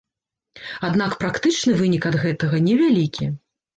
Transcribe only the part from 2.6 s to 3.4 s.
невялікі.